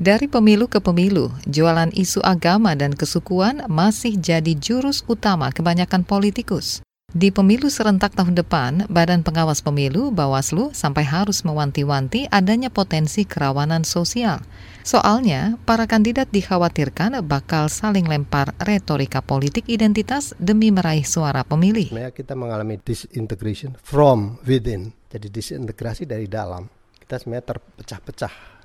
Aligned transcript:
Dari 0.00 0.32
pemilu 0.32 0.64
ke 0.64 0.80
pemilu, 0.80 1.28
jualan 1.44 1.92
isu 1.92 2.24
agama 2.24 2.72
dan 2.72 2.96
kesukuan 2.96 3.68
masih 3.68 4.16
jadi 4.16 4.56
jurus 4.56 5.04
utama 5.04 5.52
kebanyakan 5.52 6.08
politikus. 6.08 6.80
Di 7.12 7.28
pemilu 7.28 7.68
serentak 7.68 8.16
tahun 8.16 8.32
depan, 8.32 8.88
Badan 8.88 9.20
Pengawas 9.20 9.60
Pemilu 9.60 10.08
Bawaslu 10.08 10.72
sampai 10.72 11.04
harus 11.04 11.44
mewanti-wanti 11.44 12.32
adanya 12.32 12.72
potensi 12.72 13.28
kerawanan 13.28 13.84
sosial. 13.84 14.40
Soalnya, 14.88 15.60
para 15.68 15.84
kandidat 15.84 16.32
dikhawatirkan 16.32 17.20
bakal 17.28 17.68
saling 17.68 18.08
lempar 18.08 18.56
retorika 18.56 19.20
politik 19.20 19.68
identitas 19.68 20.32
demi 20.40 20.72
meraih 20.72 21.04
suara 21.04 21.44
pemilih. 21.44 21.92
Kita 22.16 22.32
mengalami 22.32 22.80
disintegration 22.80 23.76
from 23.76 24.40
within, 24.48 24.96
jadi 25.12 25.28
disintegrasi 25.28 26.08
dari 26.08 26.24
dalam. 26.24 26.64
Kita 26.96 27.20
sebenarnya 27.20 27.52
terpecah-pecah. 27.52 28.59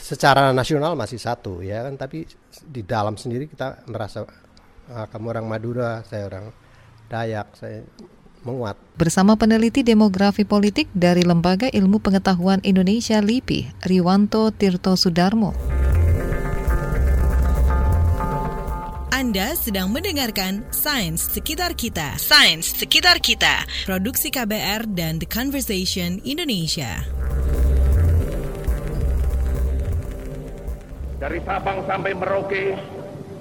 Secara 0.00 0.50
nasional 0.56 0.96
masih 0.96 1.20
satu 1.20 1.60
ya 1.60 1.84
kan, 1.84 1.94
tapi 2.00 2.24
di 2.64 2.82
dalam 2.82 3.20
sendiri 3.20 3.46
kita 3.46 3.84
merasa 3.86 4.24
ah, 4.88 5.06
kamu 5.06 5.26
orang 5.36 5.46
Madura, 5.46 6.00
saya 6.08 6.26
orang 6.26 6.48
Dayak 7.10 7.58
saya 7.58 7.82
menguat. 8.46 8.78
Bersama 8.96 9.36
peneliti 9.36 9.82
demografi 9.84 10.46
politik 10.46 10.88
dari 10.94 11.26
Lembaga 11.26 11.68
Ilmu 11.68 12.00
Pengetahuan 12.00 12.62
Indonesia 12.64 13.20
LIPI, 13.20 13.84
Riwanto 13.84 14.48
Tirto 14.54 14.96
Sudarmo. 14.96 15.52
Anda 19.10 19.52
sedang 19.52 19.92
mendengarkan 19.92 20.64
Sains 20.72 21.20
Sekitar 21.20 21.76
Kita. 21.76 22.16
Sains 22.16 22.72
Sekitar 22.72 23.20
Kita. 23.20 23.68
Produksi 23.84 24.32
KBR 24.32 24.88
dan 24.96 25.20
The 25.20 25.28
Conversation 25.28 26.24
Indonesia. 26.24 27.19
Dari 31.20 31.36
Sabang 31.44 31.84
sampai 31.84 32.16
Merauke, 32.16 32.80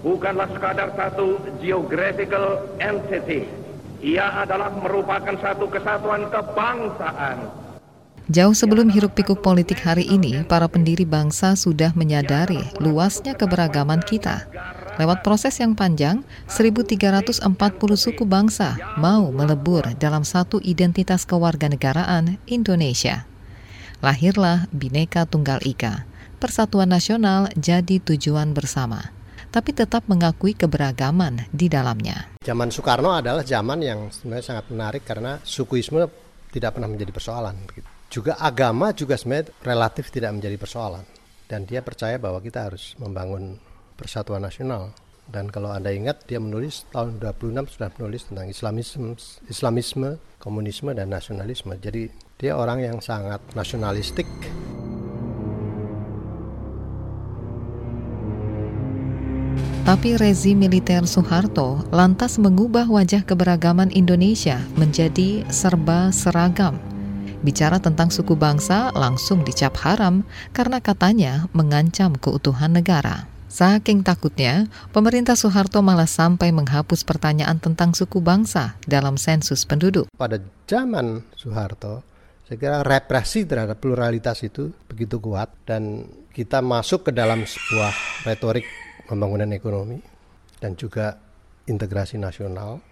bukanlah 0.00 0.48
sekadar 0.48 0.96
satu 0.96 1.36
geographical 1.60 2.72
entity. 2.80 3.44
Ia 4.00 4.48
adalah 4.48 4.72
merupakan 4.72 5.36
satu 5.36 5.68
kesatuan 5.68 6.24
kebangsaan. 6.32 7.36
Jauh 8.32 8.56
sebelum 8.56 8.88
hiruk 8.88 9.12
pikuk 9.12 9.44
politik 9.44 9.84
hari 9.84 10.08
ini, 10.08 10.40
para 10.48 10.72
pendiri 10.72 11.04
bangsa 11.04 11.52
sudah 11.52 11.92
menyadari 11.92 12.64
luasnya 12.80 13.36
keberagaman 13.36 14.00
kita. 14.00 14.48
Lewat 14.96 15.20
proses 15.20 15.60
yang 15.60 15.76
panjang, 15.76 16.24
1340 16.48 17.44
suku 17.92 18.24
bangsa 18.24 18.80
mau 18.96 19.28
melebur 19.28 19.84
dalam 20.00 20.24
satu 20.24 20.64
identitas 20.64 21.28
kewarganegaraan 21.28 22.40
Indonesia. 22.48 23.28
Lahirlah 24.00 24.64
Bhinneka 24.72 25.28
Tunggal 25.28 25.60
Ika, 25.60 26.15
Persatuan 26.36 26.92
Nasional 26.92 27.48
jadi 27.56 27.98
tujuan 28.00 28.52
bersama 28.52 29.16
tapi 29.56 29.72
tetap 29.72 30.04
mengakui 30.04 30.52
keberagaman 30.52 31.48
di 31.48 31.72
dalamnya. 31.72 32.36
Zaman 32.44 32.68
Soekarno 32.68 33.16
adalah 33.16 33.40
zaman 33.40 33.80
yang 33.80 34.12
sebenarnya 34.12 34.52
sangat 34.52 34.68
menarik 34.68 35.02
karena 35.08 35.40
sukuisme 35.40 36.04
tidak 36.52 36.76
pernah 36.76 36.92
menjadi 36.92 37.08
persoalan. 37.08 37.56
Juga 38.12 38.36
agama 38.36 38.92
juga 38.92 39.16
sebenarnya 39.16 39.56
relatif 39.64 40.12
tidak 40.12 40.36
menjadi 40.36 40.60
persoalan. 40.60 41.04
Dan 41.48 41.64
dia 41.64 41.80
percaya 41.80 42.20
bahwa 42.20 42.44
kita 42.44 42.68
harus 42.68 42.92
membangun 43.00 43.56
persatuan 43.96 44.44
nasional. 44.44 44.92
Dan 45.26 45.48
kalau 45.48 45.72
Anda 45.72 45.90
ingat, 45.90 46.28
dia 46.28 46.38
menulis 46.38 46.86
tahun 46.92 47.18
26 47.18 47.80
sudah 47.80 47.90
menulis 47.98 48.22
tentang 48.30 48.46
Islamisme, 48.46 49.16
Islamisme, 49.48 50.22
komunisme, 50.38 50.92
dan 50.92 51.10
nasionalisme. 51.10 51.74
Jadi 51.80 52.12
dia 52.38 52.54
orang 52.54 52.84
yang 52.84 52.98
sangat 53.02 53.42
nasionalistik. 53.56 54.28
Tapi 59.86 60.18
rezim 60.18 60.58
militer 60.58 61.06
Soeharto 61.06 61.78
lantas 61.94 62.42
mengubah 62.42 62.90
wajah 62.90 63.22
keberagaman 63.22 63.94
Indonesia 63.94 64.58
menjadi 64.74 65.46
serba 65.46 66.10
seragam. 66.10 66.74
Bicara 67.46 67.78
tentang 67.78 68.10
suku 68.10 68.34
bangsa 68.34 68.90
langsung 68.98 69.46
dicap 69.46 69.78
haram 69.86 70.26
karena 70.50 70.82
katanya 70.82 71.46
mengancam 71.54 72.18
keutuhan 72.18 72.74
negara. 72.74 73.30
Saking 73.46 74.02
takutnya, 74.02 74.66
pemerintah 74.90 75.38
Soeharto 75.38 75.78
malah 75.86 76.10
sampai 76.10 76.50
menghapus 76.50 77.06
pertanyaan 77.06 77.62
tentang 77.62 77.94
suku 77.94 78.18
bangsa 78.18 78.74
dalam 78.90 79.14
sensus 79.14 79.62
penduduk. 79.62 80.10
Pada 80.18 80.42
zaman 80.66 81.22
Soeharto, 81.38 82.02
saya 82.42 82.58
kira 82.58 82.82
represi 82.82 83.46
terhadap 83.46 83.78
pluralitas 83.78 84.42
itu 84.42 84.74
begitu 84.90 85.22
kuat 85.22 85.54
dan 85.62 86.10
kita 86.34 86.58
masuk 86.58 87.06
ke 87.06 87.14
dalam 87.14 87.46
sebuah 87.46 87.94
retorik 88.26 88.66
pembangunan 89.06 89.48
ekonomi 89.54 90.02
dan 90.58 90.74
juga 90.74 91.16
integrasi 91.70 92.18
nasional. 92.18 92.82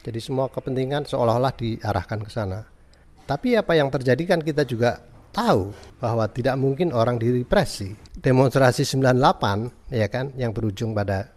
Jadi 0.00 0.16
semua 0.22 0.48
kepentingan 0.48 1.04
seolah-olah 1.04 1.52
diarahkan 1.58 2.24
ke 2.24 2.30
sana. 2.32 2.64
Tapi 3.28 3.54
apa 3.54 3.76
yang 3.76 3.92
terjadi 3.92 4.22
kan 4.24 4.40
kita 4.40 4.64
juga 4.64 4.96
tahu 5.30 5.70
bahwa 6.00 6.26
tidak 6.30 6.58
mungkin 6.58 6.90
orang 6.90 7.20
direpresi. 7.20 7.94
Demonstrasi 8.16 8.82
98 8.82 9.92
ya 9.94 10.08
kan 10.10 10.34
yang 10.34 10.50
berujung 10.50 10.96
pada 10.96 11.30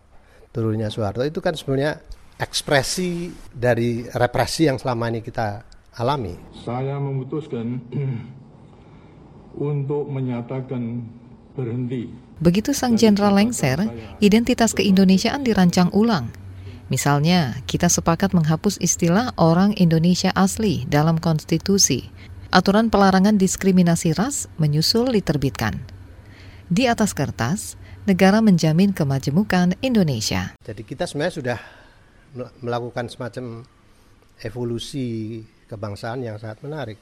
turunnya 0.54 0.90
Soeharto 0.90 1.26
itu 1.26 1.42
kan 1.42 1.54
sebenarnya 1.58 2.02
ekspresi 2.38 3.30
dari 3.54 4.06
represi 4.10 4.66
yang 4.70 4.82
selama 4.82 5.14
ini 5.14 5.22
kita 5.22 5.66
alami. 5.98 6.34
Saya 6.66 6.98
memutuskan 6.98 7.82
untuk 9.70 10.10
menyatakan 10.10 11.06
berhenti 11.54 12.10
Begitu 12.44 12.76
sang 12.76 13.00
jenderal 13.00 13.40
lengser, 13.40 13.80
identitas 14.20 14.76
keindonesiaan 14.76 15.48
dirancang 15.48 15.88
ulang. 15.96 16.28
Misalnya, 16.92 17.64
kita 17.72 17.88
sepakat 17.88 18.36
menghapus 18.36 18.76
istilah 18.84 19.32
orang 19.40 19.72
Indonesia 19.80 20.34
asli 20.36 20.84
dalam 20.92 21.24
konstitusi. 21.24 22.12
Aturan 22.52 22.92
pelarangan 22.92 23.40
diskriminasi 23.40 24.12
ras 24.12 24.52
menyusul 24.60 25.16
diterbitkan. 25.16 25.80
Di 26.68 26.92
atas 26.92 27.16
kertas, 27.16 27.80
negara 28.04 28.44
menjamin 28.44 28.92
kemajemukan 28.92 29.80
Indonesia. 29.80 30.52
Jadi 30.60 30.84
kita 30.84 31.08
sebenarnya 31.08 31.36
sudah 31.40 31.60
melakukan 32.60 33.08
semacam 33.08 33.64
evolusi 34.44 35.40
kebangsaan 35.72 36.28
yang 36.28 36.36
sangat 36.36 36.60
menarik. 36.60 37.00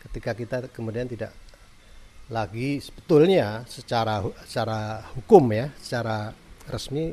Ketika 0.00 0.32
kita 0.32 0.56
kemudian 0.72 1.04
tidak 1.04 1.36
lagi 2.30 2.78
sebetulnya 2.78 3.66
secara 3.66 4.22
secara 4.46 5.02
hukum 5.18 5.50
ya, 5.50 5.74
secara 5.82 6.30
resmi 6.70 7.12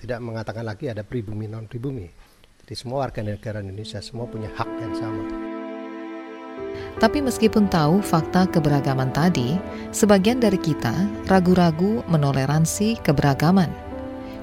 tidak 0.00 0.18
mengatakan 0.24 0.64
lagi 0.64 0.88
ada 0.88 1.04
pribumi 1.04 1.44
non 1.46 1.68
pribumi. 1.68 2.08
Jadi 2.64 2.74
semua 2.74 3.06
warga 3.06 3.22
negara 3.22 3.62
Indonesia 3.62 4.02
semua 4.02 4.26
punya 4.26 4.50
hak 4.56 4.70
yang 4.82 4.94
sama. 4.96 5.24
Tapi 6.96 7.20
meskipun 7.20 7.68
tahu 7.68 8.00
fakta 8.00 8.48
keberagaman 8.48 9.12
tadi, 9.12 9.60
sebagian 9.92 10.40
dari 10.40 10.56
kita 10.56 10.92
ragu-ragu 11.28 12.00
menoleransi 12.08 12.96
keberagaman. 13.04 13.68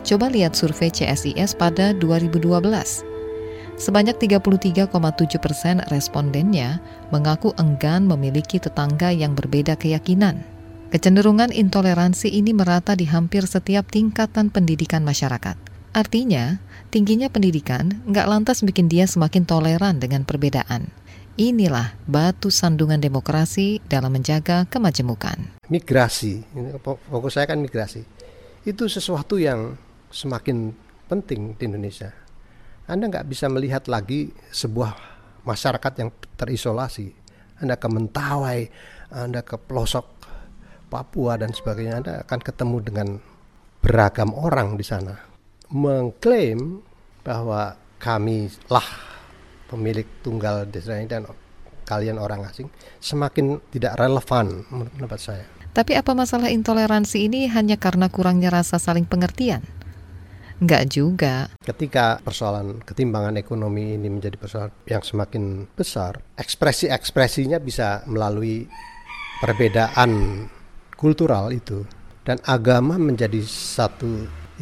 Coba 0.06 0.30
lihat 0.30 0.54
survei 0.54 0.94
CSIS 0.94 1.58
pada 1.58 1.98
2012. 1.98 3.13
Sebanyak 3.84 4.16
33,7 4.16 5.44
persen 5.44 5.84
respondennya 5.92 6.80
mengaku 7.12 7.52
enggan 7.60 8.08
memiliki 8.08 8.56
tetangga 8.56 9.12
yang 9.12 9.36
berbeda 9.36 9.76
keyakinan. 9.76 10.40
Kecenderungan 10.88 11.52
intoleransi 11.52 12.32
ini 12.32 12.56
merata 12.56 12.96
di 12.96 13.04
hampir 13.04 13.44
setiap 13.44 13.92
tingkatan 13.92 14.56
pendidikan 14.56 15.04
masyarakat. 15.04 15.60
Artinya, 15.92 16.64
tingginya 16.96 17.28
pendidikan 17.28 18.00
nggak 18.08 18.24
lantas 18.24 18.64
bikin 18.64 18.88
dia 18.88 19.04
semakin 19.04 19.44
toleran 19.44 20.00
dengan 20.00 20.24
perbedaan. 20.24 20.88
Inilah 21.36 21.92
batu 22.08 22.48
sandungan 22.48 23.04
demokrasi 23.04 23.84
dalam 23.84 24.16
menjaga 24.16 24.64
kemajemukan. 24.72 25.60
Migrasi, 25.68 26.40
fokus 27.12 27.36
saya 27.36 27.52
kan 27.52 27.60
migrasi. 27.60 28.08
Itu 28.64 28.88
sesuatu 28.88 29.36
yang 29.36 29.76
semakin 30.08 30.72
penting 31.12 31.60
di 31.60 31.68
Indonesia 31.68 32.23
anda 32.84 33.08
nggak 33.08 33.28
bisa 33.32 33.48
melihat 33.48 33.88
lagi 33.88 34.36
sebuah 34.52 34.92
masyarakat 35.48 35.94
yang 36.04 36.10
terisolasi. 36.36 37.16
Anda 37.64 37.80
ke 37.80 37.88
Mentawai, 37.88 38.68
Anda 39.08 39.40
ke 39.40 39.56
pelosok 39.56 40.04
Papua 40.92 41.40
dan 41.40 41.56
sebagainya, 41.56 42.04
Anda 42.04 42.14
akan 42.28 42.40
ketemu 42.44 42.78
dengan 42.84 43.08
beragam 43.80 44.36
orang 44.36 44.76
di 44.76 44.84
sana. 44.84 45.16
Mengklaim 45.72 46.84
bahwa 47.24 47.80
kami 48.04 48.52
lah 48.68 48.86
pemilik 49.72 50.06
tunggal 50.20 50.68
desa 50.68 51.00
ini 51.00 51.08
dan 51.08 51.24
kalian 51.88 52.20
orang 52.20 52.44
asing 52.48 52.68
semakin 53.00 53.64
tidak 53.72 53.96
relevan 53.96 54.68
menurut 54.70 55.20
saya. 55.24 55.48
Tapi 55.74 55.98
apa 55.98 56.14
masalah 56.14 56.54
intoleransi 56.54 57.26
ini 57.32 57.50
hanya 57.50 57.80
karena 57.80 58.12
kurangnya 58.12 58.54
rasa 58.54 58.78
saling 58.78 59.08
pengertian? 59.08 59.66
Enggak 60.62 60.84
juga. 60.92 61.50
Ketika 61.64 62.22
persoalan 62.22 62.84
ketimbangan 62.84 63.40
ekonomi 63.40 63.98
ini 63.98 64.10
menjadi 64.10 64.38
persoalan 64.38 64.74
yang 64.86 65.02
semakin 65.02 65.66
besar, 65.74 66.22
ekspresi-ekspresinya 66.38 67.58
bisa 67.58 68.06
melalui 68.06 68.68
perbedaan 69.42 70.46
kultural 70.98 71.50
itu. 71.50 71.86
dan 72.24 72.40
agama 72.48 72.96
menjadi 72.96 73.44
satu 73.44 74.08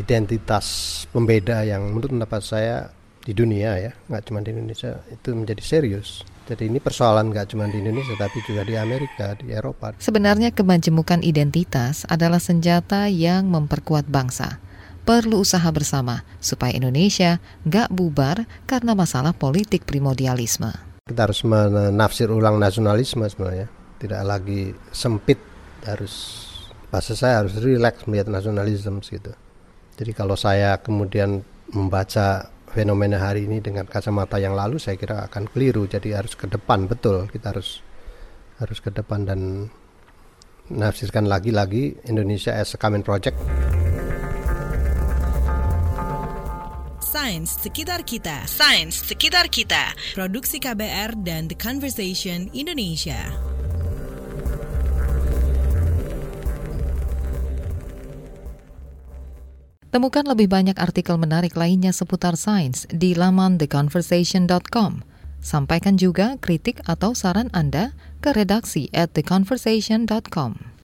identitas 0.02 0.66
pembeda 1.14 1.62
yang 1.62 1.94
menurut 1.94 2.10
pendapat 2.10 2.42
saya 2.42 2.90
di 3.22 3.38
dunia 3.38 3.78
ya, 3.78 3.92
nggak 4.10 4.24
cuma 4.26 4.42
di 4.42 4.50
Indonesia 4.50 4.98
itu 5.14 5.30
menjadi 5.38 5.62
serius. 5.62 6.26
Jadi 6.50 6.74
ini 6.74 6.82
persoalan 6.82 7.30
nggak 7.30 7.54
cuma 7.54 7.70
di 7.70 7.78
Indonesia 7.78 8.18
tapi 8.18 8.42
juga 8.50 8.66
di 8.66 8.74
Amerika, 8.74 9.38
di 9.38 9.54
Eropa. 9.54 9.94
Sebenarnya 10.02 10.50
kemajemukan 10.50 11.22
identitas 11.22 12.04
adalah 12.10 12.42
senjata 12.42 13.06
yang 13.14 13.46
memperkuat 13.46 14.10
bangsa. 14.10 14.58
Perlu 15.02 15.42
usaha 15.42 15.66
bersama 15.74 16.22
supaya 16.38 16.78
Indonesia 16.78 17.42
nggak 17.66 17.90
bubar 17.90 18.46
karena 18.70 18.94
masalah 18.94 19.34
politik 19.34 19.90
primordialisme. 19.90 20.70
Kita 21.10 21.26
harus 21.26 21.42
menafsir 21.42 22.30
ulang 22.30 22.62
nasionalisme 22.62 23.26
sebenarnya, 23.26 23.66
tidak 23.98 24.22
lagi 24.22 24.78
sempit, 24.94 25.42
harus 25.82 26.46
bahasa 26.94 27.18
saya 27.18 27.42
harus 27.42 27.58
relax 27.58 28.06
melihat 28.06 28.30
nasionalisme 28.30 29.02
gitu. 29.02 29.34
Jadi 29.98 30.12
kalau 30.14 30.38
saya 30.38 30.78
kemudian 30.78 31.42
membaca 31.74 32.54
fenomena 32.70 33.20
hari 33.20 33.50
ini 33.50 33.60
dengan 33.60 33.84
kacamata 33.90 34.40
yang 34.40 34.56
lalu 34.56 34.80
saya 34.80 34.96
kira 34.96 35.28
akan 35.28 35.52
keliru 35.52 35.92
jadi 35.92 36.24
harus 36.24 36.40
ke 36.40 36.48
depan 36.48 36.88
betul 36.88 37.28
kita 37.28 37.52
harus 37.52 37.84
harus 38.64 38.80
ke 38.80 38.88
depan 38.96 39.28
dan 39.28 39.68
menafsirkan 40.72 41.28
lagi-lagi 41.28 42.00
Indonesia 42.08 42.56
as 42.56 42.72
a 42.72 42.80
common 42.80 43.04
project 43.04 43.36
Sains 47.32 47.64
sekitar 47.64 48.04
kita 48.04 48.44
Sains 48.44 49.08
sekitar 49.08 49.48
kita 49.48 49.96
Produksi 50.12 50.60
KBR 50.60 51.16
dan 51.24 51.48
The 51.48 51.56
Conversation 51.56 52.52
Indonesia 52.52 53.16
Temukan 59.96 60.28
lebih 60.28 60.52
banyak 60.52 60.76
artikel 60.76 61.16
menarik 61.16 61.56
lainnya 61.56 61.96
seputar 61.96 62.36
sains 62.36 62.84
di 62.92 63.16
laman 63.16 63.56
theconversation.com. 63.56 65.08
Sampaikan 65.40 65.96
juga 65.96 66.36
kritik 66.36 66.84
atau 66.84 67.16
saran 67.16 67.48
Anda 67.56 67.96
ke 68.20 68.36
redaksi 68.36 68.92
at 68.92 69.16
theconversation.com. 69.16 70.71